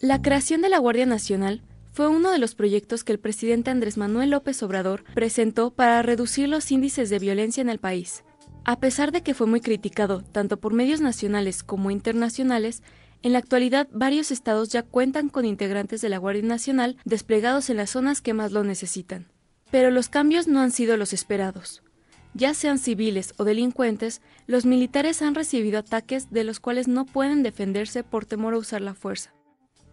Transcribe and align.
La 0.00 0.22
creación 0.22 0.62
de 0.62 0.68
la 0.68 0.78
Guardia 0.78 1.06
Nacional 1.06 1.60
fue 1.92 2.06
uno 2.06 2.30
de 2.30 2.38
los 2.38 2.54
proyectos 2.54 3.02
que 3.02 3.10
el 3.10 3.18
presidente 3.18 3.72
Andrés 3.72 3.96
Manuel 3.96 4.30
López 4.30 4.62
Obrador 4.62 5.02
presentó 5.12 5.72
para 5.72 6.02
reducir 6.02 6.48
los 6.48 6.70
índices 6.70 7.10
de 7.10 7.18
violencia 7.18 7.62
en 7.62 7.68
el 7.68 7.80
país. 7.80 8.22
A 8.64 8.78
pesar 8.78 9.10
de 9.10 9.24
que 9.24 9.34
fue 9.34 9.48
muy 9.48 9.60
criticado 9.60 10.22
tanto 10.22 10.58
por 10.58 10.72
medios 10.72 11.00
nacionales 11.00 11.64
como 11.64 11.90
internacionales, 11.90 12.84
en 13.22 13.32
la 13.32 13.40
actualidad 13.40 13.88
varios 13.90 14.30
estados 14.30 14.68
ya 14.68 14.84
cuentan 14.84 15.30
con 15.30 15.44
integrantes 15.44 16.00
de 16.00 16.10
la 16.10 16.18
Guardia 16.18 16.44
Nacional 16.44 16.96
desplegados 17.04 17.68
en 17.68 17.78
las 17.78 17.90
zonas 17.90 18.20
que 18.20 18.34
más 18.34 18.52
lo 18.52 18.62
necesitan. 18.62 19.26
Pero 19.72 19.90
los 19.90 20.08
cambios 20.08 20.46
no 20.46 20.60
han 20.60 20.70
sido 20.70 20.96
los 20.96 21.12
esperados. 21.12 21.82
Ya 22.34 22.54
sean 22.54 22.78
civiles 22.78 23.34
o 23.36 23.42
delincuentes, 23.42 24.22
los 24.46 24.64
militares 24.64 25.22
han 25.22 25.34
recibido 25.34 25.80
ataques 25.80 26.30
de 26.30 26.44
los 26.44 26.60
cuales 26.60 26.86
no 26.86 27.04
pueden 27.04 27.42
defenderse 27.42 28.04
por 28.04 28.26
temor 28.26 28.54
a 28.54 28.58
usar 28.58 28.80
la 28.80 28.94
fuerza. 28.94 29.32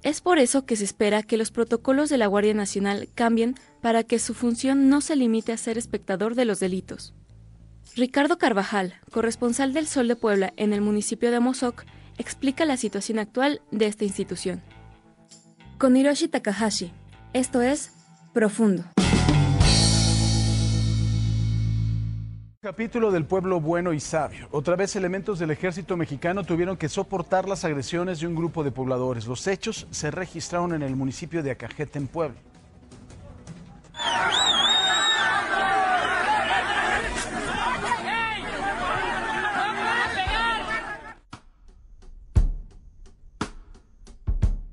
Es 0.06 0.22
por 0.22 0.38
eso 0.38 0.68
que 0.68 0.76
se 0.76 0.84
espera 0.84 1.24
que 1.24 1.36
los 1.36 1.50
protocolos 1.50 2.12
de 2.12 2.20
la 2.20 2.28
Guardia 2.28 2.54
Nacional 2.54 3.10
cambien 3.16 3.56
para 3.82 4.04
que 4.04 4.20
su 4.20 4.36
función 4.36 4.88
no 4.88 5.02
se 5.02 5.16
limite 5.16 5.52
a 5.52 5.58
ser 5.58 5.80
espectador 5.80 6.36
de 6.36 6.46
los 6.46 6.60
delitos. 6.60 7.16
Ricardo 7.96 8.38
Carvajal, 8.38 8.94
corresponsal 9.10 9.74
del 9.74 9.88
Sol 9.88 10.08
de 10.08 10.16
Puebla 10.16 10.54
en 10.58 10.74
el 10.74 10.82
municipio 10.82 11.32
de 11.32 11.40
Mozoc, 11.40 11.86
explica 12.20 12.66
la 12.66 12.78
situación 12.78 13.18
actual 13.18 13.64
de 13.72 13.88
esta 13.88 14.04
institución. 14.04 14.62
Con 15.80 15.98
Hiroshi 15.98 16.28
Takahashi, 16.28 16.92
esto 17.34 17.64
es 17.64 17.92
Profundo. 18.32 18.95
Capítulo 22.66 23.12
del 23.12 23.26
pueblo 23.26 23.62
bueno 23.62 23.94
y 23.94 24.00
sabio. 24.00 24.48
Otra 24.50 24.76
vez 24.76 24.96
elementos 24.96 25.38
del 25.38 25.52
ejército 25.52 25.96
mexicano 25.98 26.44
tuvieron 26.44 26.78
que 26.78 26.90
soportar 26.90 27.48
las 27.48 27.64
agresiones 27.64 28.20
de 28.20 28.26
un 28.26 28.34
grupo 28.34 28.64
de 28.64 28.72
pobladores. 28.72 29.28
Los 29.28 29.46
hechos 29.46 29.86
se 29.92 30.10
registraron 30.10 30.74
en 30.74 30.82
el 30.82 30.96
municipio 30.96 31.44
de 31.44 31.52
Acajete, 31.52 32.00
en 32.00 32.08
Puebla. 32.08 32.40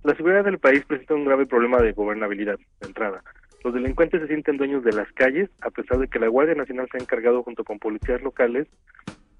La 0.02 0.16
seguridad 0.16 0.44
del 0.44 0.58
país 0.58 0.82
presenta 0.86 1.12
un 1.12 1.26
grave 1.26 1.44
problema 1.44 1.76
de 1.82 1.92
gobernabilidad 1.92 2.56
de 2.56 2.86
entrada. 2.86 3.22
Los 3.64 3.74
delincuentes 3.74 4.20
se 4.20 4.26
sienten 4.26 4.56
dueños 4.56 4.82
de 4.82 4.92
las 4.92 5.10
calles, 5.12 5.48
a 5.60 5.70
pesar 5.70 5.98
de 5.98 6.08
que 6.08 6.18
la 6.18 6.28
Guardia 6.28 6.54
Nacional 6.54 6.88
se 6.90 6.98
ha 6.98 7.02
encargado 7.02 7.42
junto 7.42 7.64
con 7.64 7.78
policías 7.78 8.20
locales 8.22 8.66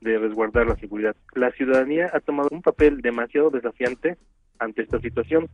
de 0.01 0.19
resguardar 0.19 0.67
la 0.67 0.77
seguridad. 0.77 1.17
La 1.35 1.51
ciudadanía 1.53 2.11
ha 2.13 2.21
tomado 2.21 2.49
un 2.53 2.63
papel 2.63 3.01
demasiado 3.01 3.51
desafiante 3.51 4.17
ante 4.59 4.83
esta 4.83 5.01
situación. 5.01 5.49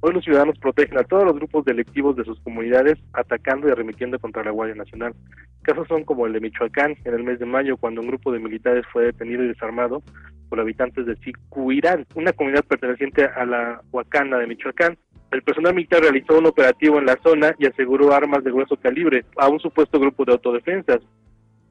Hoy 0.00 0.12
los 0.12 0.24
ciudadanos 0.24 0.58
protegen 0.58 0.98
a 0.98 1.04
todos 1.04 1.24
los 1.24 1.36
grupos 1.36 1.64
delictivos 1.64 2.16
de 2.16 2.24
sus 2.24 2.40
comunidades, 2.40 2.98
atacando 3.12 3.68
y 3.68 3.70
arremetiendo 3.70 4.18
contra 4.18 4.42
la 4.42 4.50
Guardia 4.50 4.74
Nacional. 4.74 5.14
Casos 5.62 5.86
son 5.86 6.04
como 6.04 6.26
el 6.26 6.32
de 6.32 6.40
Michoacán, 6.40 6.96
en 7.04 7.14
el 7.14 7.22
mes 7.22 7.38
de 7.38 7.46
mayo, 7.46 7.76
cuando 7.76 8.00
un 8.00 8.08
grupo 8.08 8.32
de 8.32 8.40
militares 8.40 8.84
fue 8.92 9.04
detenido 9.04 9.44
y 9.44 9.48
desarmado 9.48 10.02
por 10.48 10.60
habitantes 10.60 11.06
de 11.06 11.16
Sicuirán, 11.16 12.04
una 12.14 12.32
comunidad 12.32 12.64
perteneciente 12.64 13.24
a 13.24 13.46
la 13.46 13.80
Huacana 13.92 14.38
de 14.38 14.48
Michoacán. 14.48 14.98
El 15.32 15.42
personal 15.42 15.74
militar 15.74 16.02
realizó 16.02 16.38
un 16.38 16.46
operativo 16.46 16.98
en 16.98 17.06
la 17.06 17.18
zona 17.22 17.54
y 17.58 17.66
aseguró 17.66 18.12
armas 18.12 18.44
de 18.44 18.50
grueso 18.50 18.76
calibre 18.76 19.24
a 19.38 19.48
un 19.48 19.58
supuesto 19.60 19.98
grupo 19.98 20.26
de 20.26 20.32
autodefensas. 20.32 21.00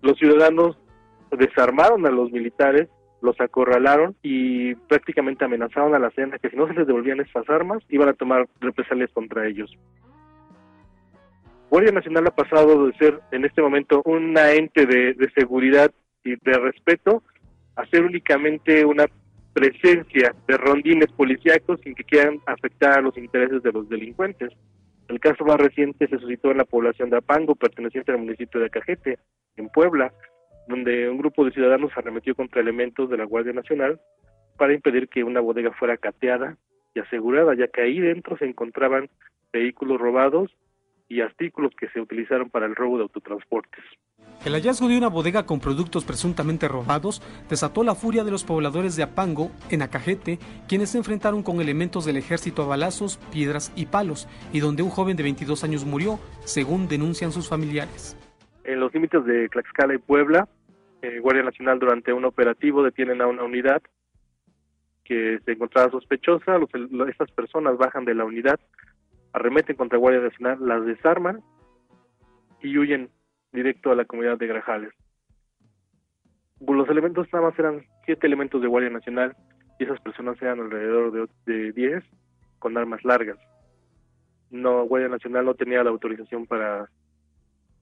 Los 0.02 0.18
ciudadanos 0.18 0.80
desarmaron 1.30 2.08
a 2.08 2.10
los 2.10 2.32
militares, 2.32 2.90
los 3.22 3.40
acorralaron 3.40 4.16
y 4.24 4.74
prácticamente 4.74 5.46
amenazaron 5.46 5.94
a 5.94 6.00
la 6.00 6.10
cena 6.10 6.40
que 6.40 6.50
si 6.50 6.56
no 6.56 6.68
se 6.68 6.74
les 6.74 6.88
devolvían 6.88 7.20
estas 7.20 7.48
armas 7.52 7.84
iban 7.90 8.10
a 8.10 8.14
tomar 8.14 8.48
represalias 8.60 9.12
contra 9.14 9.48
ellos. 9.48 9.72
Guardia 11.70 11.92
Nacional 11.92 12.28
ha 12.28 12.36
pasado 12.36 12.88
de 12.88 12.94
ser 12.98 13.20
en 13.32 13.46
este 13.46 13.62
momento 13.62 14.02
un 14.06 14.36
ente 14.38 14.88
de, 14.88 15.14
de 15.14 15.32
seguridad 15.36 15.92
y 16.24 16.32
de 16.32 16.54
respeto 16.58 17.22
a 17.76 17.86
ser 17.86 18.04
únicamente 18.04 18.84
una 18.86 19.06
presencia 19.54 20.34
de 20.48 20.58
rondines 20.58 21.12
policíacos 21.12 21.80
sin 21.84 21.96
que 21.96 22.04
quieran 22.04 22.40
afectar 22.46 23.00
a 23.00 23.02
los 23.02 23.18
intereses 23.18 23.62
de 23.64 23.72
los 23.72 23.90
delincuentes. 23.90 24.52
El 25.08 25.20
caso 25.20 25.44
más 25.44 25.58
reciente 25.58 26.08
se 26.08 26.18
suscitó 26.18 26.52
en 26.52 26.58
la 26.58 26.66
población 26.66 27.10
de 27.10 27.18
Apango, 27.18 27.56
perteneciente 27.56 28.12
al 28.12 28.20
municipio 28.20 28.62
de 28.62 28.70
Cajete, 28.70 29.20
en 29.58 29.70
Puebla, 29.70 30.14
donde 30.68 31.10
un 31.10 31.18
grupo 31.18 31.44
de 31.44 31.52
ciudadanos 31.52 31.92
arremetió 31.96 32.34
contra 32.34 32.62
elementos 32.62 33.10
de 33.10 33.18
la 33.18 33.26
Guardia 33.26 33.54
Nacional 33.54 34.00
para 34.58 34.74
impedir 34.74 35.10
que 35.10 35.24
una 35.24 35.42
bodega 35.42 35.72
fuera 35.74 35.98
cateada 35.98 36.58
y 36.94 37.00
asegurada, 37.00 37.56
ya 37.56 37.68
que 37.68 37.82
ahí 37.82 38.00
dentro 38.00 38.38
se 38.38 38.46
encontraban 38.46 39.10
vehículos 39.52 40.00
robados 40.00 40.56
y 41.10 41.22
artículos 41.22 41.74
que 41.78 41.90
se 41.90 42.00
utilizaron 42.00 42.50
para 42.50 42.68
el 42.68 42.76
robo 42.76 42.98
de 42.98 43.04
autotransportes. 43.04 43.84
El 44.44 44.54
hallazgo 44.54 44.88
de 44.88 44.98
una 44.98 45.08
bodega 45.08 45.46
con 45.46 45.60
productos 45.60 46.04
presuntamente 46.04 46.68
robados 46.68 47.22
desató 47.48 47.84
la 47.84 47.94
furia 47.94 48.24
de 48.24 48.32
los 48.32 48.44
pobladores 48.44 48.96
de 48.96 49.04
Apango, 49.04 49.52
en 49.70 49.84
Acajete, 49.84 50.40
quienes 50.68 50.90
se 50.90 50.98
enfrentaron 50.98 51.44
con 51.44 51.62
elementos 51.62 52.06
del 52.06 52.18
ejército 52.18 52.64
a 52.64 52.66
balazos, 52.66 53.18
piedras 53.32 53.72
y 53.76 53.86
palos, 53.86 54.28
y 54.52 54.60
donde 54.60 54.82
un 54.82 54.90
joven 54.90 55.16
de 55.16 55.22
22 55.22 55.64
años 55.64 55.86
murió, 55.86 56.20
según 56.44 56.88
denuncian 56.88 57.32
sus 57.32 57.48
familiares. 57.48 58.18
En 58.64 58.80
los 58.80 58.92
límites 58.96 59.24
de 59.26 59.48
Tlaxcala 59.50 59.94
y 59.94 60.00
Puebla, 60.00 60.48
eh, 61.04 61.20
Guardia 61.20 61.44
Nacional 61.44 61.78
durante 61.78 62.12
un 62.12 62.26
operativo 62.26 62.82
detienen 62.82 63.22
a 63.22 63.28
una 63.28 63.44
unidad 63.44 63.84
que 65.04 65.40
se 65.46 65.52
encontraba 65.52 65.92
sospechosa, 65.92 66.58
los, 66.58 66.70
estas 67.10 67.30
personas 67.30 67.78
bajan 67.78 68.06
de 68.06 68.16
la 68.16 68.26
unidad, 68.26 68.60
arremeten 69.34 69.76
contra 69.76 70.00
Guardia 70.00 70.22
Nacional, 70.22 70.58
las 70.62 70.84
desarman 70.84 71.44
y 72.60 72.76
huyen 72.80 73.12
directo 73.52 73.92
a 73.92 73.96
la 73.96 74.06
comunidad 74.06 74.38
de 74.38 74.48
Grajales. 74.48 74.94
Los 76.60 76.90
elementos 76.90 77.28
nada 77.34 77.50
más 77.50 77.60
eran 77.60 77.84
siete 78.06 78.28
elementos 78.28 78.62
de 78.62 78.68
Guardia 78.68 78.90
Nacional 78.90 79.36
y 79.80 79.84
esas 79.84 80.00
personas 80.02 80.42
eran 80.42 80.60
alrededor 80.60 81.30
de, 81.46 81.72
diez 81.72 82.04
con 82.60 82.78
armas 82.78 83.04
largas. 83.04 83.38
No, 84.52 84.84
Guardia 84.86 85.10
Nacional 85.10 85.46
no 85.46 85.56
tenía 85.56 85.84
la 85.84 85.90
autorización 85.90 86.46
para, 86.46 86.90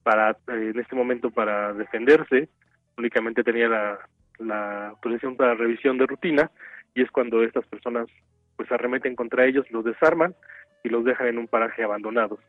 para 0.04 0.32
eh, 0.32 0.72
en 0.74 0.80
este 0.80 0.96
momento 0.96 1.30
para 1.30 1.74
defenderse, 1.74 2.50
únicamente 2.98 3.44
tenía 3.44 3.68
la, 3.68 4.00
la 4.40 4.90
autorización 4.90 5.36
para 5.36 5.56
revisión 5.56 5.98
de 5.98 6.08
rutina 6.08 6.52
y 6.96 7.02
es 7.02 7.12
cuando 7.12 7.44
estas 7.44 7.66
personas 7.68 8.08
pues 8.56 8.72
arremeten 8.72 9.16
contra 9.16 9.46
ellos, 9.46 9.70
los 9.72 9.86
desarman 9.86 10.36
y 10.84 10.90
los 10.90 11.06
dejan 11.06 11.28
en 11.28 11.38
un 11.38 11.48
paraje 11.48 11.84
abandonados. 11.84 12.40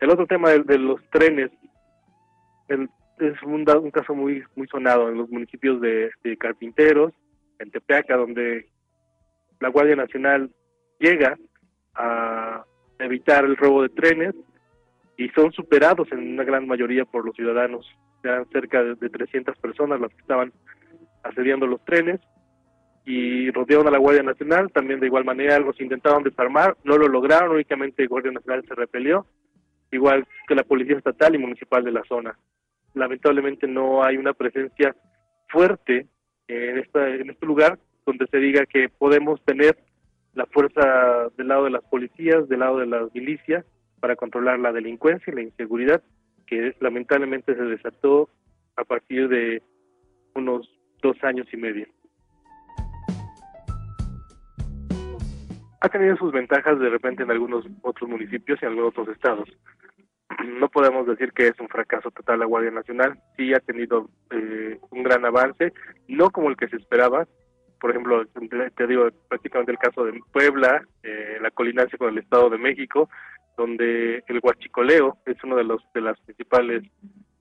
El 0.00 0.10
otro 0.10 0.26
tema 0.26 0.50
de, 0.50 0.78
los 0.78 1.00
trenes 1.10 1.50
es 2.68 3.42
un, 3.42 3.64
caso 3.90 4.14
muy 4.14 4.44
muy 4.54 4.66
sonado 4.68 5.08
en 5.08 5.18
los 5.18 5.28
municipios 5.30 5.80
de, 5.80 6.10
Carpinteros, 6.38 7.12
en 7.58 7.70
Tepeaca, 7.70 8.16
donde 8.16 8.68
la 9.60 9.68
Guardia 9.68 9.96
Nacional 9.96 10.50
llega 11.00 11.36
a 11.94 12.64
evitar 12.98 13.44
el 13.44 13.56
robo 13.56 13.82
de 13.82 13.88
trenes 13.88 14.34
y 15.16 15.28
son 15.30 15.52
superados 15.52 16.10
en 16.12 16.34
una 16.34 16.44
gran 16.44 16.66
mayoría 16.66 17.04
por 17.04 17.24
los 17.24 17.34
ciudadanos. 17.34 17.86
Eran 18.22 18.48
cerca 18.50 18.82
de, 18.82 18.94
de 18.94 19.08
300 19.08 19.56
personas 19.58 20.00
las 20.00 20.12
que 20.12 20.20
estaban 20.20 20.52
asediando 21.22 21.66
los 21.66 21.84
trenes 21.84 22.20
y 23.08 23.50
rodearon 23.52 23.88
a 23.88 23.90
la 23.90 23.98
Guardia 23.98 24.22
Nacional, 24.22 24.70
también 24.70 25.00
de 25.00 25.06
igual 25.06 25.24
manera 25.24 25.58
los 25.58 25.80
intentaron 25.80 26.22
desarmar, 26.22 26.76
no 26.84 26.98
lo 26.98 27.08
lograron, 27.08 27.52
únicamente 27.52 28.02
la 28.02 28.08
Guardia 28.08 28.32
Nacional 28.32 28.64
se 28.68 28.74
repelió, 28.74 29.26
igual 29.90 30.26
que 30.46 30.54
la 30.54 30.62
Policía 30.62 30.98
Estatal 30.98 31.34
y 31.34 31.38
Municipal 31.38 31.82
de 31.82 31.92
la 31.92 32.04
zona. 32.04 32.36
Lamentablemente 32.94 33.66
no 33.66 34.02
hay 34.02 34.16
una 34.16 34.32
presencia 34.32 34.94
fuerte 35.48 36.06
en, 36.48 36.78
en 36.94 37.30
este 37.30 37.46
lugar 37.46 37.78
donde 38.06 38.26
se 38.26 38.38
diga 38.38 38.66
que 38.66 38.88
podemos 38.88 39.42
tener 39.44 39.78
la 40.34 40.46
fuerza 40.46 41.28
del 41.36 41.48
lado 41.48 41.64
de 41.64 41.70
las 41.70 41.84
policías, 41.84 42.48
del 42.48 42.60
lado 42.60 42.78
de 42.78 42.86
las 42.86 43.12
milicias, 43.14 43.64
para 44.00 44.16
controlar 44.16 44.58
la 44.58 44.72
delincuencia 44.72 45.32
y 45.32 45.36
la 45.36 45.42
inseguridad 45.42 46.02
que 46.46 46.74
lamentablemente 46.80 47.54
se 47.54 47.62
desató 47.62 48.28
a 48.76 48.84
partir 48.84 49.28
de 49.28 49.62
unos 50.34 50.68
dos 51.02 51.16
años 51.22 51.46
y 51.52 51.56
medio. 51.56 51.86
Ha 55.80 55.88
tenido 55.88 56.16
sus 56.16 56.32
ventajas 56.32 56.78
de 56.78 56.88
repente 56.88 57.22
en 57.22 57.30
algunos 57.30 57.64
otros 57.82 58.08
municipios 58.08 58.58
y 58.60 58.64
en 58.64 58.70
algunos 58.70 58.90
otros 58.90 59.08
estados. 59.08 59.48
No 60.46 60.68
podemos 60.68 61.06
decir 61.06 61.32
que 61.32 61.48
es 61.48 61.60
un 61.60 61.68
fracaso 61.68 62.10
total 62.10 62.40
la 62.40 62.46
Guardia 62.46 62.70
Nacional, 62.70 63.18
sí 63.36 63.52
ha 63.54 63.60
tenido 63.60 64.08
eh, 64.30 64.78
un 64.90 65.02
gran 65.02 65.24
avance, 65.24 65.72
no 66.06 66.30
como 66.30 66.48
el 66.48 66.56
que 66.56 66.68
se 66.68 66.76
esperaba, 66.76 67.26
por 67.80 67.90
ejemplo, 67.90 68.24
te 68.76 68.86
digo 68.86 69.08
prácticamente 69.28 69.72
el 69.72 69.78
caso 69.78 70.04
de 70.04 70.20
Puebla, 70.32 70.84
eh, 71.02 71.38
la 71.40 71.50
colinancia 71.50 71.98
con 71.98 72.10
el 72.10 72.18
Estado 72.18 72.50
de 72.50 72.58
México, 72.58 73.08
donde 73.56 74.22
el 74.26 74.40
huachicoleo 74.42 75.18
es 75.26 75.42
una 75.44 75.56
de 75.56 75.64
los 75.64 75.82
de 75.94 76.00
las 76.00 76.18
principales 76.20 76.84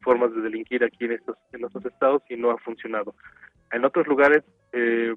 formas 0.01 0.33
de 0.33 0.41
delinquir 0.41 0.83
aquí 0.83 1.05
en 1.05 1.13
estos 1.13 1.37
en 1.53 1.65
estos 1.65 1.85
estados 1.85 2.23
y 2.29 2.35
no 2.35 2.51
ha 2.51 2.57
funcionado. 2.57 3.15
En 3.71 3.83
otros 3.85 4.07
lugares 4.07 4.43
eh, 4.73 5.13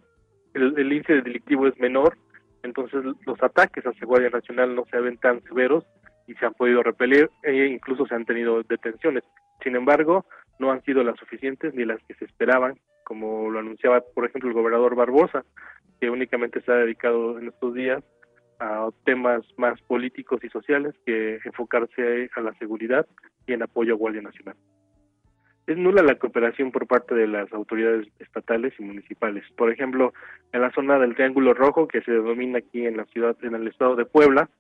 el, 0.55 0.93
índice 0.93 1.23
delictivo 1.23 1.67
es 1.67 1.79
menor, 1.79 2.17
entonces 2.63 3.05
los 3.25 3.43
ataques 3.43 3.85
hacia 3.85 4.07
Guardia 4.07 4.31
Nacional 4.31 4.75
no 4.75 4.85
se 4.91 5.01
ven 5.01 5.17
tan 5.19 5.43
severos 5.45 5.85
y 6.31 6.35
se 6.35 6.47
han 6.47 6.55
podido 6.55 6.83
repeler 6.85 7.29
e 7.43 7.67
incluso 7.67 8.07
se 8.07 8.15
han 8.15 8.25
tenido 8.25 8.63
detenciones. 8.63 9.25
Sin 9.63 9.75
embargo, 9.75 10.27
no 10.61 10.71
han 10.71 10.81
sido 10.83 11.03
las 11.03 11.19
suficientes 11.19 11.75
ni 11.75 11.85
las 11.85 12.01
que 12.05 12.15
se 12.15 12.25
esperaban, 12.25 12.79
como 13.03 13.51
lo 13.51 13.59
anunciaba, 13.59 14.01
por 14.15 14.27
ejemplo, 14.27 14.49
el 14.49 14.55
gobernador 14.55 14.95
Barbosa, 14.95 15.45
que 16.01 16.09
únicamente 16.09 16.61
se 16.61 16.71
ha 16.71 16.77
dedicado 16.77 17.37
en 17.41 17.49
estos 17.49 17.75
días 17.75 18.05
a 18.61 18.89
temas 19.05 19.43
más 19.57 19.81
políticos 19.83 20.39
y 20.45 20.49
sociales 20.51 20.95
que 21.05 21.41
enfocarse 21.45 22.31
a 22.37 22.41
la 22.41 22.55
seguridad 22.55 23.07
y 23.49 23.55
en 23.55 23.65
apoyo 23.65 23.95
a 23.95 23.97
Guardia 23.97 24.23
Nacional 24.23 24.55
es 25.71 25.77
nula 25.77 26.03
la 26.03 26.17
cooperación 26.17 26.73
por 26.73 26.89
parte 26.89 27.15
de 27.15 27.29
las 27.29 27.53
autoridades 27.53 28.09
estatales 28.19 28.75
y 28.81 28.83
municipales. 28.83 29.45
Por 29.57 29.71
ejemplo, 29.71 30.13
en 30.53 30.63
la 30.63 30.73
zona 30.73 30.99
del 30.99 31.15
Triángulo 31.15 31.55
Rojo, 31.55 31.87
que 31.87 32.03
se 32.03 32.11
denomina 32.11 32.59
aquí 32.59 32.87
en 32.87 32.97
la 32.97 33.05
ciudad, 33.05 33.37
en 33.43 33.55
el 33.55 33.69
estado 33.69 33.95
de 33.95 34.05
Puebla, 34.05 34.51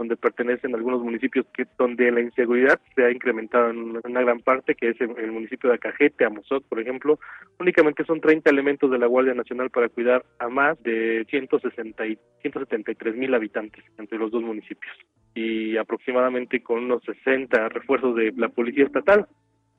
donde 0.00 0.16
pertenecen 0.16 0.74
algunos 0.74 1.02
municipios 1.02 1.44
que 1.52 1.66
donde 1.76 2.10
la 2.10 2.22
inseguridad 2.22 2.80
se 2.94 3.04
ha 3.04 3.10
incrementado 3.10 3.68
en 3.68 4.00
una 4.02 4.22
gran 4.22 4.40
parte, 4.40 4.74
que 4.74 4.88
es 4.88 5.00
el, 5.02 5.30
municipio 5.30 5.68
de 5.68 5.76
Acajete, 5.76 6.24
Amozoc, 6.24 6.64
por 6.64 6.80
ejemplo, 6.80 7.18
únicamente 7.58 8.02
son 8.06 8.18
30 8.18 8.48
elementos 8.48 8.90
de 8.90 8.98
la 8.98 9.04
Guardia 9.04 9.34
Nacional 9.34 9.68
para 9.68 9.90
cuidar 9.90 10.24
a 10.38 10.48
más 10.48 10.82
de 10.82 11.26
160 11.28 12.06
y 12.06 12.18
173 12.40 13.14
mil 13.14 13.34
habitantes 13.34 13.84
entre 13.98 14.16
los 14.16 14.30
dos 14.30 14.42
municipios 14.42 14.90
y 15.34 15.76
aproximadamente 15.76 16.62
con 16.62 16.78
unos 16.84 17.02
60 17.04 17.68
refuerzos 17.68 18.16
de 18.16 18.32
la 18.38 18.48
Policía 18.48 18.86
Estatal. 18.86 19.26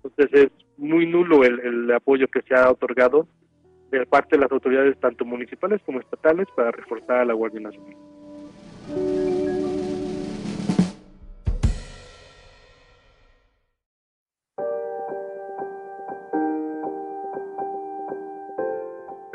Entonces 0.04 0.46
es 0.46 0.52
muy 0.78 1.08
nulo 1.08 1.44
el, 1.44 1.60
el 1.62 1.92
apoyo 1.92 2.28
que 2.28 2.44
se 2.44 2.54
ha 2.54 2.70
otorgado 2.70 3.28
de 3.90 4.06
parte 4.06 4.36
de 4.36 4.44
las 4.44 4.52
autoridades 4.52 5.00
tanto 5.00 5.26
municipales 5.26 5.82
como 5.84 6.00
estatales 6.00 6.48
para 6.56 6.70
reforzar 6.70 7.22
a 7.22 7.26
la 7.26 7.34
Guardia 7.34 7.62
Nacional. 7.62 7.96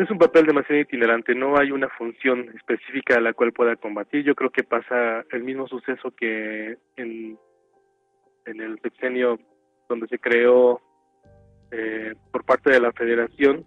Es 0.07 0.13
un 0.13 0.19
papel 0.19 0.47
demasiado 0.47 0.81
itinerante, 0.81 1.35
no 1.35 1.59
hay 1.59 1.73
una 1.73 1.89
función 1.89 2.49
específica 2.55 3.17
a 3.17 3.21
la 3.21 3.33
cual 3.33 3.53
pueda 3.53 3.75
combatir. 3.75 4.23
Yo 4.23 4.37
creo 4.37 4.51
que 4.51 4.63
pasa 4.63 5.25
el 5.33 5.43
mismo 5.43 5.67
suceso 5.67 6.13
que 6.13 6.79
en, 6.95 7.37
el 8.45 8.79
sexenio 8.83 9.41
donde 9.89 10.07
se 10.07 10.21
creó 10.21 10.81
eh, 11.73 12.15
por 12.31 12.45
parte 12.45 12.71
de 12.71 12.79
la 12.79 12.93
Federación 12.93 13.65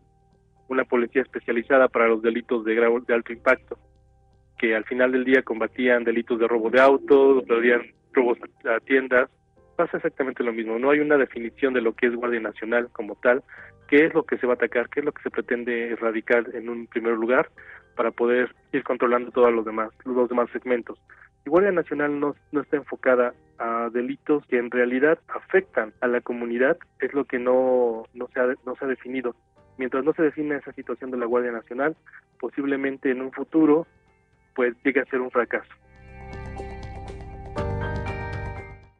una 0.69 0.85
policía 0.85 1.23
especializada 1.23 1.89
para 1.89 2.07
los 2.07 2.21
delitos 2.21 2.63
de, 2.63 2.73
de 2.73 3.13
alto 3.13 3.33
impacto, 3.33 3.77
que 4.57 4.77
al 4.77 4.85
final 4.85 5.11
del 5.11 5.25
día 5.25 5.43
combatían 5.43 6.05
delitos 6.05 6.39
de 6.39 6.47
robo 6.47 6.69
de 6.69 6.79
autos, 6.79 7.43
robos 8.13 8.37
a 8.63 8.79
tiendas. 8.79 9.29
Pasa 9.79 9.95
exactamente 9.95 10.43
lo 10.43 10.51
mismo. 10.51 10.77
No 10.77 10.91
hay 10.91 10.99
una 10.99 11.15
definición 11.15 11.73
de 11.73 11.79
lo 11.79 11.93
que 11.93 12.07
es 12.07 12.13
Guardia 12.13 12.41
Nacional 12.41 12.89
como 12.91 13.15
tal, 13.15 13.41
qué 13.87 14.07
es 14.07 14.13
lo 14.13 14.23
que 14.23 14.37
se 14.37 14.45
va 14.45 14.51
a 14.51 14.55
atacar, 14.55 14.89
qué 14.89 14.99
es 14.99 15.05
lo 15.05 15.13
que 15.13 15.23
se 15.23 15.29
pretende 15.29 15.91
erradicar 15.91 16.53
en 16.53 16.67
un 16.67 16.85
primer 16.87 17.13
lugar 17.13 17.49
para 17.95 18.11
poder 18.11 18.53
ir 18.73 18.83
controlando 18.83 19.31
todos 19.31 19.53
los 19.53 19.63
demás, 19.63 19.91
los 20.03 20.27
demás 20.27 20.49
segmentos. 20.51 20.99
La 21.45 21.49
Guardia 21.49 21.71
Nacional 21.71 22.19
no, 22.19 22.35
está 22.51 22.75
enfocada 22.75 23.33
a 23.57 23.89
delitos 23.93 24.45
que 24.47 24.57
en 24.57 24.69
realidad 24.69 25.17
afectan 25.29 25.93
a 26.01 26.07
la 26.07 26.19
comunidad, 26.19 26.77
es 26.99 27.13
lo 27.13 27.23
que 27.23 27.39
no, 27.39 28.03
se, 28.33 28.39
ha, 28.41 28.47
no 28.65 28.75
se 28.75 28.83
ha 28.83 28.87
definido. 28.89 29.33
Mientras 29.77 30.03
no 30.03 30.11
se 30.11 30.23
define 30.23 30.57
esa 30.57 30.73
situación 30.73 31.09
de 31.09 31.19
la 31.19 31.25
Guardia 31.25 31.53
Nacional, 31.53 31.95
posiblemente 32.37 33.11
en 33.11 33.21
un 33.21 33.31
futuro 33.31 33.87
pues 34.55 34.75
llegue 34.83 34.99
a 34.99 35.05
ser 35.05 35.21
un 35.21 35.31
fracaso. 35.31 35.71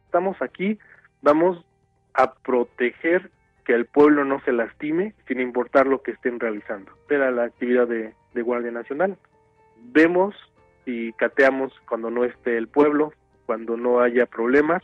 Estamos 0.09 0.41
aquí, 0.41 0.79
vamos 1.21 1.63
a 2.15 2.33
proteger 2.33 3.29
que 3.63 3.75
el 3.75 3.85
pueblo 3.85 4.25
no 4.25 4.41
se 4.41 4.51
lastime 4.51 5.13
sin 5.27 5.39
importar 5.39 5.85
lo 5.85 6.01
que 6.01 6.09
estén 6.09 6.39
realizando. 6.39 6.91
Era 7.11 7.29
la 7.29 7.44
actividad 7.44 7.88
de, 7.88 8.15
de 8.33 8.41
Guardia 8.41 8.71
Nacional. 8.71 9.19
Vemos 9.77 10.33
y 10.88 11.13
cateamos 11.13 11.71
cuando 11.88 12.09
no 12.09 12.25
esté 12.25 12.57
el 12.57 12.67
pueblo, 12.67 13.13
cuando 13.45 13.77
no 13.77 14.00
haya 14.00 14.25
problemas, 14.25 14.81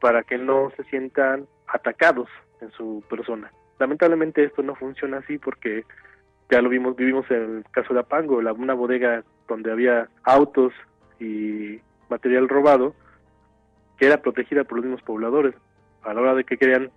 para 0.00 0.22
que 0.22 0.38
no 0.38 0.70
se 0.76 0.84
sientan 0.84 1.48
atacados 1.66 2.28
en 2.60 2.70
su 2.70 3.02
persona. 3.10 3.50
Lamentablemente 3.80 4.44
esto 4.44 4.62
no 4.62 4.76
funciona 4.76 5.16
así 5.16 5.36
porque 5.38 5.84
ya 6.48 6.62
lo 6.62 6.68
vimos, 6.68 6.94
vivimos 6.94 7.28
en 7.28 7.56
el 7.56 7.64
caso 7.72 7.92
de 7.92 7.98
Apango, 7.98 8.40
la, 8.40 8.52
una 8.52 8.74
bodega 8.74 9.24
donde 9.48 9.72
había 9.72 10.08
autos 10.22 10.72
y 11.18 11.80
material 12.08 12.48
robado, 12.48 12.94
que 13.98 14.06
era 14.06 14.22
protegida 14.22 14.64
por 14.64 14.78
los 14.78 14.86
mismos 14.86 15.02
pobladores. 15.02 15.54
A 16.02 16.12
la 16.12 16.20
hora 16.20 16.34
de 16.34 16.44
que 16.44 16.56
querían 16.56 16.90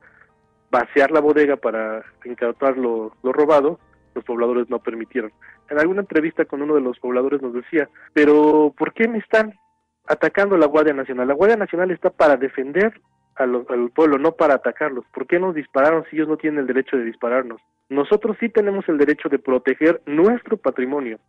vaciar 0.69 1.11
la 1.11 1.21
bodega 1.21 1.55
para 1.55 2.03
incautar 2.25 2.77
lo, 2.77 3.13
lo 3.23 3.33
robado, 3.33 3.79
los 4.15 4.25
pobladores 4.25 4.69
no 4.69 4.79
permitieron. 4.79 5.31
En 5.69 5.79
alguna 5.79 6.01
entrevista 6.01 6.45
con 6.45 6.61
uno 6.61 6.75
de 6.75 6.81
los 6.81 6.99
pobladores 6.99 7.41
nos 7.41 7.53
decía, 7.53 7.89
pero 8.13 8.73
¿por 8.77 8.93
qué 8.93 9.07
me 9.07 9.19
están 9.19 9.53
atacando 10.07 10.57
la 10.57 10.65
Guardia 10.65 10.93
Nacional? 10.93 11.27
La 11.27 11.35
Guardia 11.35 11.57
Nacional 11.57 11.91
está 11.91 12.09
para 12.09 12.35
defender 12.35 12.99
al 13.35 13.91
pueblo, 13.93 14.17
no 14.17 14.31
para 14.31 14.55
atacarlos. 14.55 15.05
¿Por 15.13 15.27
qué 15.27 15.39
nos 15.39 15.53
dispararon 15.53 16.03
si 16.09 16.15
ellos 16.15 16.27
no 16.27 16.37
tienen 16.37 16.61
el 16.61 16.67
derecho 16.67 16.97
de 16.97 17.05
dispararnos? 17.05 17.61
Nosotros 17.89 18.35
sí 18.39 18.49
tenemos 18.49 18.87
el 18.89 18.97
derecho 18.97 19.29
de 19.29 19.39
proteger 19.39 20.01
nuestro 20.05 20.57
patrimonio. 20.57 21.19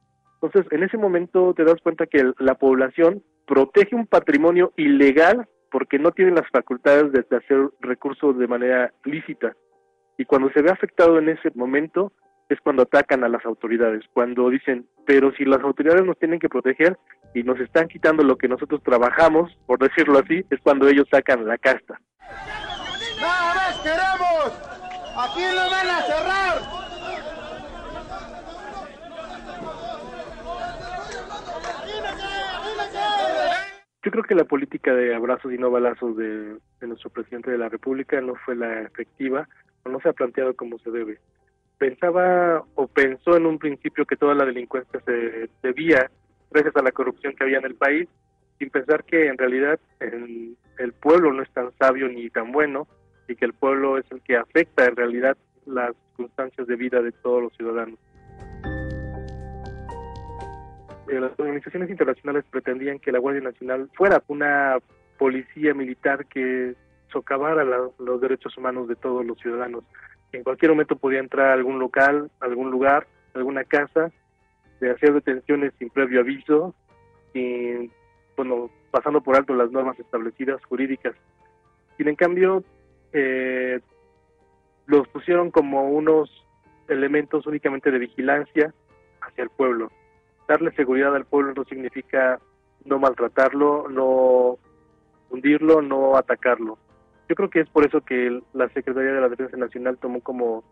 Entonces, 0.41 0.71
en 0.73 0.83
ese 0.83 0.97
momento 0.97 1.53
te 1.55 1.65
das 1.65 1.81
cuenta 1.83 2.07
que 2.07 2.33
la 2.39 2.55
población 2.55 3.23
protege 3.47 3.95
un 3.95 4.07
patrimonio 4.07 4.73
ilegal 4.77 5.47
porque 5.71 5.99
no 5.99 6.11
tiene 6.11 6.33
las 6.33 6.49
facultades 6.51 7.13
de 7.13 7.37
hacer 7.37 7.71
recursos 7.81 8.39
de 8.39 8.47
manera 8.47 8.93
lícita. 9.05 9.55
Y 10.17 10.25
cuando 10.25 10.51
se 10.51 10.63
ve 10.63 10.71
afectado 10.71 11.19
en 11.19 11.29
ese 11.29 11.51
momento, 11.55 12.13
es 12.49 12.61
cuando 12.61 12.83
atacan 12.83 13.25
a 13.25 13.29
las 13.29 13.45
autoridades, 13.45 14.05
cuando 14.13 14.49
dicen, 14.49 14.89
pero 15.07 15.33
si 15.33 15.45
las 15.45 15.61
autoridades 15.61 16.05
nos 16.05 16.19
tienen 16.19 16.39
que 16.39 16.49
proteger 16.49 16.99
y 17.35 17.43
nos 17.43 17.61
están 17.61 17.89
quitando 17.89 18.23
lo 18.23 18.37
que 18.37 18.49
nosotros 18.49 18.83
trabajamos, 18.83 19.57
por 19.67 19.79
decirlo 19.79 20.19
así, 20.19 20.45
es 20.51 20.61
cuando 20.63 20.89
ellos 20.89 21.07
sacan 21.11 21.47
la 21.47 21.59
casta. 21.59 22.01
¡Nada 23.21 23.55
más 23.55 23.81
queremos! 23.83 24.79
¡Aquí 25.17 25.43
lo 25.55 25.71
van 25.71 25.89
a 25.89 26.01
cerrar! 26.03 26.88
Yo 34.09 34.13
creo 34.13 34.25
que 34.25 34.35
la 34.35 34.45
política 34.45 34.95
de 34.95 35.15
abrazos 35.15 35.53
y 35.53 35.59
no 35.59 35.71
balazos 35.71 36.17
de, 36.17 36.57
nuestro 36.81 37.11
presidente 37.11 37.51
de 37.51 37.59
la 37.59 37.69
República 37.69 38.19
no 38.23 38.37
fue 38.37 38.57
la 38.57 38.81
efectiva 38.81 39.47
o 39.85 39.91
no 39.91 40.01
se 40.01 40.09
ha 40.09 40.15
planteado 40.15 40.55
como 40.55 40.79
se 40.79 40.91
debe 40.91 41.19
pensaba 41.77 42.65
o 42.75 42.87
pensó 42.87 43.37
en 43.37 43.45
un 43.45 43.59
principio 43.59 44.07
que 44.07 44.17
toda 44.17 44.35
la 44.35 44.47
delincuencia 44.47 44.99
se 45.05 45.51
debía 45.63 46.11
gracias 46.51 46.75
a 46.77 46.83
la 46.83 46.93
corrupción 46.93 47.35
que 47.37 47.45
había 47.45 47.59
en 47.59 47.67
el 47.67 47.75
país, 47.75 48.09
sin 48.59 48.71
pensar 48.71 49.05
que 49.05 49.27
en 49.27 49.37
realidad 49.37 49.79
el 50.01 50.93
pueblo 51.03 51.31
no 51.35 51.43
es 51.43 51.51
tan 51.51 51.71
sabio 51.79 52.09
ni 52.09 52.31
tan 52.31 52.51
bueno 52.51 52.89
y 53.29 53.37
que 53.37 53.45
el 53.45 53.53
pueblo 53.53 53.99
es 53.99 54.07
el 54.11 54.23
que 54.23 54.39
afecta 54.39 54.87
en 54.87 54.97
realidad 54.97 55.37
las 55.67 55.95
circunstancias 56.17 56.67
de 56.67 56.77
vida 56.77 57.03
de 57.03 57.13
todos 57.13 57.43
los 57.43 57.53
ciudadanos. 57.59 57.99
Eh, 61.09 61.21
las 61.21 61.39
organizaciones 61.39 61.91
internacionales 61.91 62.45
pretendían 62.51 62.99
que 62.99 63.13
la 63.13 63.19
Guardia 63.19 63.43
Nacional 63.43 63.91
fuera 63.95 64.23
una 64.29 64.79
policía 65.19 65.75
militar 65.75 66.27
que 66.27 66.75
socavara 67.11 67.65
los 67.65 68.21
derechos 68.21 68.57
humanos 68.59 68.89
de 68.89 68.97
todos 68.97 69.25
los 69.25 69.39
ciudadanos 69.39 69.85
en 70.33 70.43
cualquier 70.45 70.73
momento 70.73 70.97
podía 70.97 71.21
entrar 71.21 71.47
a 71.47 71.53
algún 71.55 71.79
local, 71.79 72.31
algún 72.41 72.71
lugar, 72.71 73.07
alguna 73.35 73.65
casa, 73.65 74.11
de 74.81 74.91
hacer 74.91 75.15
detenciones 75.15 75.73
sin 75.79 75.91
previo 75.91 76.21
aviso, 76.21 76.75
bueno, 78.37 78.71
pasando 78.91 79.21
por 79.21 79.37
alto 79.37 79.55
las 79.55 79.71
normas 79.71 79.99
establecidas 79.99 80.63
jurídicas. 80.65 81.15
Sin 81.97 82.09
en 82.09 82.17
cambio, 82.17 82.63
eh, 83.13 83.81
los 84.87 85.09
pusieron 85.09 85.51
como 85.51 85.89
unos 85.91 86.31
elementos 86.89 87.47
únicamente 87.47 87.91
de 87.91 87.99
vigilancia 87.99 88.73
hacia 89.21 89.45
el 89.45 89.51
pueblo. 89.51 89.91
Darle 90.49 90.73
seguridad 90.73 91.15
al 91.15 91.27
pueblo 91.27 91.53
no 91.55 91.65
significa 91.65 92.41
no 92.85 92.99
maltratarlo, 92.99 93.89
no 93.89 94.59
hundirlo, 95.31 95.83
no 95.83 96.17
atacarlo. 96.17 96.79
Yo 97.29 97.37
creo 97.37 97.51
que 97.51 97.61
es 97.61 97.69
por 97.69 97.87
eso 97.87 98.01
que 98.01 98.41
la 98.55 98.69
Secretaría 98.71 99.13
de 99.13 99.21
la 99.21 99.29
Defensa 99.29 99.57
Nacional 99.57 99.99
tomó 99.99 100.21
como 100.21 100.65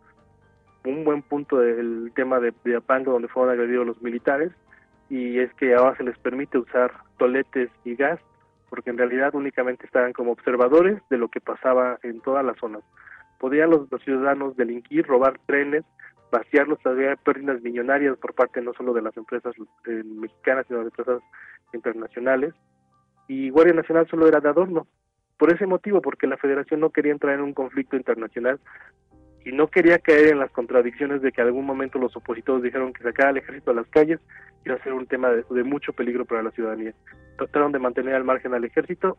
un 0.87 1.05
buen 1.05 1.23
punto 1.23 1.63
el 1.63 2.13
tema 2.15 2.41
de, 2.41 2.55
Apango, 2.77 3.13
donde 3.13 3.29
fueron 3.29 3.53
agredidos 3.53 3.87
los 3.87 4.03
militares, 4.03 4.53
y 5.11 5.39
es 5.39 5.53
que 5.55 5.75
ahora 5.75 5.97
se 5.97 6.05
les 6.05 6.19
permite 6.19 6.59
usar 6.59 6.93
toletes 7.19 7.71
y 7.85 7.95
gas, 7.95 8.19
porque 8.71 8.91
en 8.91 8.99
realidad 8.99 9.35
únicamente 9.35 9.87
estaban 9.87 10.13
como 10.13 10.33
observadores 10.33 11.01
de 11.11 11.19
lo 11.19 11.29
que 11.29 11.41
pasaba 11.41 11.99
en 12.03 12.21
todas 12.21 12.45
las 12.45 12.57
zonas. 12.59 12.83
Podían 13.39 13.71
los, 13.71 13.89
ciudadanos 14.03 14.57
delinquir, 14.57 15.07
robar 15.07 15.39
trenes, 15.47 15.85
vaciarlos, 16.31 16.79
había 16.85 17.17
pérdidas 17.17 17.63
millonarias 17.63 18.17
por 18.19 18.35
parte 18.35 18.61
no 18.61 18.73
solo 18.75 18.93
de 18.93 19.03
las 19.03 19.17
empresas 19.17 19.55
eh, 19.87 20.03
mexicanas, 20.05 20.67
sino 20.67 20.81
de 20.81 20.87
empresas 20.87 21.23
internacionales, 21.73 22.55
y 23.29 23.51
Guardia 23.51 23.75
Nacional 23.75 24.07
solo 24.09 24.29
era 24.29 24.41
de 24.41 24.49
adorno. 24.49 24.87
Por 25.39 25.53
ese 25.53 25.67
motivo, 25.67 26.01
porque 26.01 26.27
la 26.27 26.39
federación 26.39 26.81
no 26.81 26.91
quería 26.91 27.13
entrar 27.13 27.35
en 27.35 27.43
un 27.43 27.53
conflicto 27.53 27.97
internacional 27.97 28.59
y 29.45 29.53
no 29.53 29.69
quería 29.69 29.99
caer 29.99 30.29
en 30.29 30.39
las 30.39 30.51
contradicciones 30.51 31.23
de 31.23 31.31
que 31.31 31.41
en 31.41 31.49
algún 31.49 31.67
momento 31.67 31.99
los 31.99 32.17
opositores 32.17 32.63
dijeron 32.63 32.93
que 32.93 33.03
sacar 33.03 33.29
al 33.29 33.37
ejército 33.37 33.71
a 33.71 33.75
las 33.75 33.87
calles 33.89 34.19
iba 34.65 34.75
a 34.75 34.83
ser 34.83 34.93
un 34.93 35.07
tema 35.07 35.31
de 35.31 35.63
mucho 35.63 35.93
peligro 35.93 36.25
para 36.25 36.43
la 36.43 36.51
ciudadanía. 36.53 36.95
Trataron 37.37 37.71
de 37.71 37.79
mantener 37.79 38.15
al 38.15 38.25
margen 38.25 38.55
al 38.55 38.65
ejército 38.65 39.19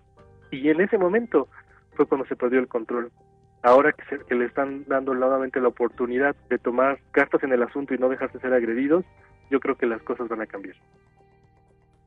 y 0.52 0.70
en 0.70 0.82
ese 0.82 0.98
momento 0.98 1.48
fue 1.96 2.08
cuando 2.08 2.28
se 2.28 2.36
perdió 2.36 2.60
el 2.60 2.68
control 2.68 3.12
ahora 3.64 3.94
que, 3.94 4.36
le 4.36 4.46
están 4.46 4.86
dando 4.88 5.14
nuevamente 5.14 5.60
la 5.60 5.70
oportunidad 5.70 6.36
de 6.50 6.58
tomar 6.58 7.00
cartas 7.12 7.44
en 7.44 7.52
el 7.52 7.64
asunto 7.64 7.94
y 7.94 7.98
no 7.98 8.10
dejarse 8.10 8.40
ser 8.40 8.54
agredidos, 8.54 9.06
yo 9.50 9.60
creo 9.60 9.76
que 9.76 9.86
las 9.86 10.02
cosas 10.02 10.28
van 10.28 10.42
a 10.42 10.48
cambiar. 10.48 10.76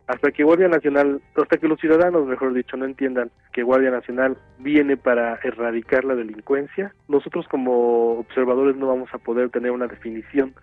Hasta 0.06 0.32
que 0.32 0.42
Guardia 0.42 0.68
Nacional, 0.68 1.22
hasta 1.36 1.56
que 1.56 1.68
los 1.68 1.78
ciudadanos, 1.78 2.26
mejor 2.26 2.52
dicho, 2.52 2.76
no 2.76 2.84
entiendan 2.84 3.30
que 3.52 3.62
Guardia 3.62 3.90
Nacional 3.90 4.36
viene 4.58 4.96
para 4.96 5.38
erradicar 5.44 6.04
la 6.04 6.16
delincuencia, 6.16 6.92
nosotros 7.08 7.46
como 7.48 8.18
observadores 8.18 8.76
no 8.76 8.88
vamos 8.88 9.08
a 9.12 9.18
poder 9.18 9.50
tener 9.50 9.70
una 9.70 9.86
definición 9.86 10.54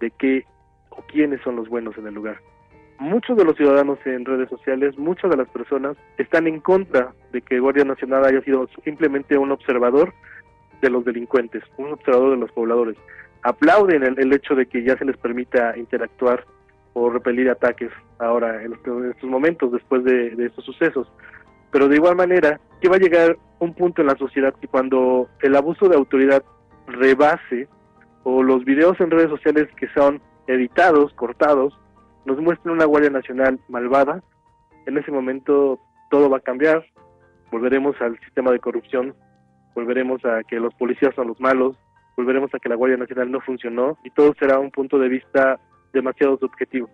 de 0.00 0.10
qué 0.12 0.44
o 0.90 1.02
quiénes 1.02 1.42
son 1.42 1.56
los 1.56 1.68
buenos 1.68 1.96
en 1.98 2.06
el 2.06 2.14
lugar 2.14 2.38
muchos 2.98 3.36
de 3.36 3.44
los 3.44 3.56
ciudadanos 3.56 3.98
en 4.04 4.24
redes 4.24 4.48
sociales, 4.48 4.96
muchas 4.98 5.30
de 5.30 5.36
las 5.36 5.48
personas 5.48 5.96
están 6.18 6.46
en 6.46 6.60
contra 6.60 7.12
de 7.32 7.42
que 7.42 7.60
Guardia 7.60 7.84
Nacional 7.84 8.24
haya 8.24 8.40
sido 8.42 8.68
simplemente 8.84 9.36
un 9.36 9.52
observador 9.52 10.12
de 10.80 10.90
los 10.90 11.04
delincuentes, 11.04 11.62
un 11.76 11.92
observador 11.92 12.30
de 12.32 12.36
los 12.38 12.52
pobladores. 12.52 12.96
Aplauden 13.42 14.02
el, 14.02 14.32
hecho 14.32 14.54
de 14.54 14.66
que 14.66 14.82
ya 14.82 14.96
se 14.98 15.04
les 15.04 15.16
permita 15.16 15.76
interactuar 15.76 16.44
o 16.94 17.10
repelir 17.10 17.50
ataques 17.50 17.90
ahora 18.18 18.62
en 18.62 18.72
estos, 18.72 19.24
momentos 19.24 19.72
después 19.72 20.02
de, 20.04 20.30
de 20.30 20.46
estos 20.46 20.64
sucesos. 20.64 21.10
Pero 21.70 21.88
de 21.88 21.96
igual 21.96 22.16
manera, 22.16 22.60
que 22.80 22.88
va 22.88 22.96
a 22.96 23.00
llegar 23.00 23.36
un 23.58 23.74
punto 23.74 24.00
en 24.00 24.08
la 24.08 24.16
sociedad 24.16 24.54
que 24.60 24.68
cuando 24.68 25.28
el 25.42 25.54
abuso 25.54 25.88
de 25.88 25.96
autoridad 25.96 26.42
rebase 26.86 27.68
o 28.22 28.42
los 28.42 28.64
videos 28.64 28.98
en 29.00 29.10
redes 29.10 29.30
sociales 29.30 29.68
que 29.76 29.88
son 29.88 30.20
editados, 30.46 31.12
cortados, 31.14 31.78
nos 32.26 32.38
muestren 32.38 32.74
una 32.74 32.84
Guardia 32.84 33.10
Nacional 33.10 33.58
malvada, 33.68 34.22
en 34.86 34.98
ese 34.98 35.10
momento 35.10 35.80
todo 36.10 36.28
va 36.28 36.38
a 36.38 36.40
cambiar, 36.40 36.84
volveremos 37.50 37.96
al 38.00 38.18
sistema 38.20 38.50
de 38.50 38.58
corrupción, 38.58 39.14
volveremos 39.74 40.24
a 40.24 40.42
que 40.42 40.60
los 40.60 40.74
policías 40.74 41.14
son 41.14 41.28
los 41.28 41.40
malos, 41.40 41.76
volveremos 42.16 42.52
a 42.54 42.58
que 42.58 42.68
la 42.68 42.74
Guardia 42.74 42.98
Nacional 42.98 43.30
no 43.30 43.40
funcionó 43.40 43.96
y 44.04 44.10
todo 44.10 44.34
será 44.38 44.58
un 44.58 44.70
punto 44.70 44.98
de 44.98 45.08
vista 45.08 45.58
demasiado 45.92 46.36
subjetivo. 46.38 46.90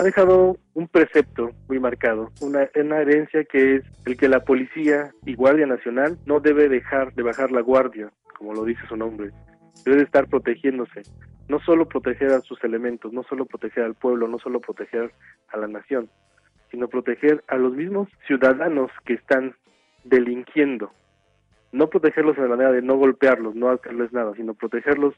Ha 0.00 0.02
dejado 0.02 0.56
un 0.72 0.88
precepto 0.88 1.50
muy 1.68 1.78
marcado, 1.78 2.30
una, 2.40 2.62
herencia 2.72 3.44
que 3.44 3.76
es 3.76 3.84
el 4.06 4.16
que 4.16 4.30
la 4.30 4.40
policía 4.40 5.10
y 5.26 5.34
Guardia 5.34 5.66
Nacional 5.66 6.16
no 6.24 6.40
debe 6.40 6.70
dejar 6.70 7.12
de 7.12 7.22
bajar 7.22 7.52
la 7.52 7.60
guardia, 7.60 8.10
como 8.38 8.54
lo 8.54 8.64
dice 8.64 8.80
su 8.88 8.96
nombre, 8.96 9.28
debe 9.84 10.00
estar 10.00 10.26
protegiéndose, 10.26 11.02
no 11.50 11.60
solo 11.60 11.86
proteger 11.86 12.30
a 12.30 12.40
sus 12.40 12.64
elementos, 12.64 13.12
no 13.12 13.24
solo 13.24 13.44
proteger 13.44 13.84
al 13.84 13.94
pueblo, 13.94 14.26
no 14.26 14.38
solo 14.38 14.58
proteger 14.58 15.12
a 15.48 15.58
la 15.58 15.68
nación, 15.68 16.08
sino 16.70 16.88
proteger 16.88 17.44
a 17.48 17.56
los 17.56 17.74
mismos 17.74 18.08
ciudadanos 18.26 18.90
que 19.04 19.12
están 19.12 19.54
delinquiendo, 20.04 20.92
no 21.72 21.90
protegerlos 21.90 22.36
de 22.36 22.48
manera 22.48 22.72
de 22.72 22.80
no 22.80 22.96
golpearlos, 22.96 23.54
no 23.54 23.68
hacerles 23.68 24.14
nada, 24.14 24.32
sino 24.34 24.54
protegerlos 24.54 25.14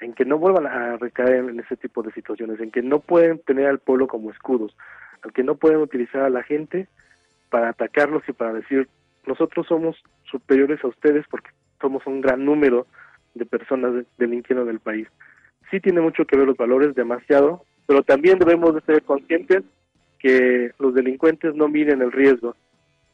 en 0.00 0.12
que 0.12 0.24
no 0.24 0.38
vuelvan 0.38 0.66
a 0.66 0.96
recaer 0.96 1.48
en 1.48 1.60
ese 1.60 1.76
tipo 1.76 2.02
de 2.02 2.12
situaciones, 2.12 2.60
en 2.60 2.70
que 2.70 2.82
no 2.82 3.00
pueden 3.00 3.38
tener 3.40 3.66
al 3.66 3.78
pueblo 3.78 4.06
como 4.06 4.30
escudos, 4.30 4.76
en 5.24 5.30
que 5.30 5.42
no 5.42 5.56
pueden 5.56 5.78
utilizar 5.78 6.22
a 6.22 6.30
la 6.30 6.42
gente 6.42 6.88
para 7.50 7.70
atacarlos 7.70 8.22
y 8.28 8.32
para 8.32 8.52
decir 8.52 8.88
nosotros 9.26 9.66
somos 9.66 9.96
superiores 10.30 10.82
a 10.84 10.88
ustedes 10.88 11.24
porque 11.30 11.50
somos 11.80 12.06
un 12.06 12.20
gran 12.20 12.44
número 12.44 12.86
de 13.34 13.44
personas 13.44 14.04
delinquiendo 14.16 14.64
en 14.64 14.70
el 14.70 14.80
país. 14.80 15.08
Sí 15.70 15.80
tiene 15.80 16.00
mucho 16.00 16.24
que 16.24 16.36
ver 16.36 16.46
los 16.46 16.56
valores, 16.56 16.94
demasiado, 16.94 17.64
pero 17.86 18.02
también 18.02 18.38
debemos 18.38 18.74
de 18.74 18.80
ser 18.82 19.02
conscientes 19.02 19.64
que 20.18 20.72
los 20.78 20.94
delincuentes 20.94 21.54
no 21.54 21.68
miden 21.68 22.02
el 22.02 22.12
riesgo, 22.12 22.54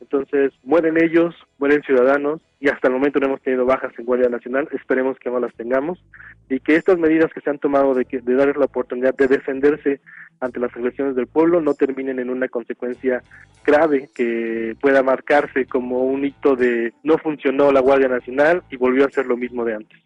entonces, 0.04 0.52
mueren 0.62 1.02
ellos, 1.02 1.34
mueren 1.58 1.82
ciudadanos 1.82 2.42
y 2.64 2.68
hasta 2.70 2.88
el 2.88 2.94
momento 2.94 3.20
no 3.20 3.26
hemos 3.26 3.42
tenido 3.42 3.66
bajas 3.66 3.92
en 3.98 4.06
Guardia 4.06 4.30
Nacional, 4.30 4.66
esperemos 4.72 5.18
que 5.18 5.28
no 5.28 5.38
las 5.38 5.52
tengamos 5.52 6.02
y 6.48 6.60
que 6.60 6.76
estas 6.76 6.98
medidas 6.98 7.30
que 7.30 7.42
se 7.42 7.50
han 7.50 7.58
tomado 7.58 7.92
de, 7.92 8.06
darles 8.24 8.56
la 8.56 8.64
oportunidad 8.64 9.14
de 9.14 9.28
defenderse 9.28 10.00
ante 10.40 10.60
las 10.60 10.74
agresiones 10.74 11.14
del 11.14 11.26
pueblo 11.26 11.60
no 11.60 11.74
terminen 11.74 12.20
en 12.20 12.30
una 12.30 12.48
consecuencia 12.48 13.22
grave 13.66 14.08
que 14.14 14.74
pueda 14.80 15.02
marcarse 15.02 15.66
como 15.66 16.04
un 16.04 16.24
hito 16.24 16.56
de 16.56 16.94
no 17.02 17.18
funcionó 17.18 17.70
la 17.70 17.80
Guardia 17.80 18.08
Nacional 18.08 18.62
y 18.70 18.76
volvió 18.76 19.04
a 19.04 19.10
ser 19.10 19.26
lo 19.26 19.36
mismo 19.36 19.62
de 19.66 19.74
antes. 19.74 20.00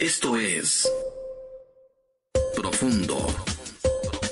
Esto 0.00 0.36
es 0.36 0.92
Profundo. 2.56 3.49